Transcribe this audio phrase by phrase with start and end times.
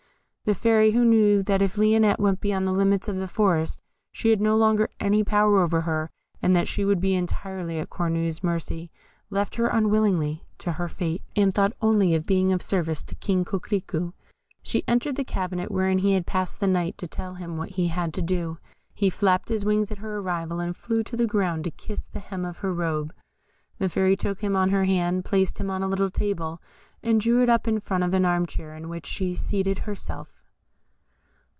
[0.43, 3.81] The Fairy, who knew that if Lionette went beyond the limits of the forest
[4.11, 6.09] she had no longer any power over her,
[6.41, 8.91] and that she would be entirely at Cornue's mercy,
[9.29, 13.45] left her unwillingly to her fate, and thought only of being of service to King
[13.45, 14.11] Coquerico.
[14.61, 17.87] She entered the cabinet wherein he had passed the night, to tell him what he
[17.87, 18.57] had to do.
[18.93, 22.19] He flapped his wings at her arrival, and flew to the ground to kiss the
[22.19, 23.13] hem of her robe.
[23.77, 26.61] The Fairy took him on her hand, placed him on a little table,
[27.03, 30.37] and drew it up in front of an arm chair, in which she seated herself.